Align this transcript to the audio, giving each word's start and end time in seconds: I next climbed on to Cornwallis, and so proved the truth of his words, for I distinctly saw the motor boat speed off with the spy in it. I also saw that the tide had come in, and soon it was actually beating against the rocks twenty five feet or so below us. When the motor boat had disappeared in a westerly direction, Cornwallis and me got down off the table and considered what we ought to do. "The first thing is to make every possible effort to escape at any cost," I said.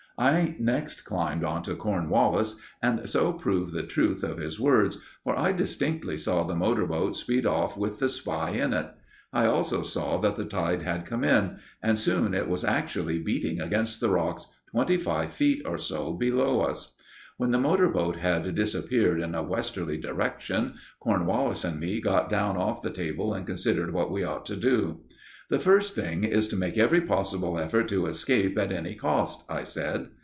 I 0.17 0.55
next 0.59 1.01
climbed 1.03 1.43
on 1.43 1.63
to 1.63 1.73
Cornwallis, 1.73 2.59
and 2.83 3.09
so 3.09 3.33
proved 3.33 3.73
the 3.73 3.81
truth 3.81 4.23
of 4.23 4.37
his 4.37 4.59
words, 4.59 4.99
for 5.23 5.35
I 5.39 5.51
distinctly 5.51 6.15
saw 6.15 6.43
the 6.43 6.55
motor 6.55 6.85
boat 6.85 7.15
speed 7.15 7.43
off 7.47 7.75
with 7.75 7.97
the 7.97 8.07
spy 8.09 8.51
in 8.51 8.71
it. 8.71 8.87
I 9.33 9.45
also 9.47 9.81
saw 9.81 10.19
that 10.19 10.35
the 10.35 10.45
tide 10.45 10.83
had 10.83 11.05
come 11.07 11.23
in, 11.23 11.57
and 11.81 11.97
soon 11.97 12.35
it 12.35 12.47
was 12.47 12.63
actually 12.63 13.17
beating 13.17 13.59
against 13.59 13.99
the 13.99 14.09
rocks 14.09 14.45
twenty 14.69 14.97
five 14.97 15.31
feet 15.33 15.63
or 15.65 15.79
so 15.79 16.13
below 16.13 16.59
us. 16.61 16.93
When 17.37 17.49
the 17.49 17.57
motor 17.59 17.89
boat 17.89 18.17
had 18.17 18.53
disappeared 18.53 19.19
in 19.21 19.33
a 19.33 19.41
westerly 19.41 19.97
direction, 19.97 20.75
Cornwallis 20.99 21.63
and 21.65 21.79
me 21.79 21.99
got 21.99 22.29
down 22.29 22.57
off 22.57 22.83
the 22.83 22.91
table 22.91 23.33
and 23.33 23.47
considered 23.47 23.91
what 23.91 24.11
we 24.11 24.23
ought 24.23 24.45
to 24.47 24.55
do. 24.55 24.99
"The 25.49 25.59
first 25.59 25.95
thing 25.95 26.23
is 26.23 26.47
to 26.47 26.55
make 26.55 26.77
every 26.77 27.01
possible 27.01 27.59
effort 27.59 27.89
to 27.89 28.05
escape 28.05 28.57
at 28.57 28.71
any 28.71 28.95
cost," 28.95 29.43
I 29.51 29.63
said. 29.63 30.07